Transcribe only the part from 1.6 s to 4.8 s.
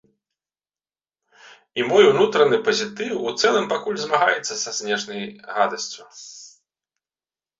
І мой унутраны пазітыў у цэлым пакуль змагаецца са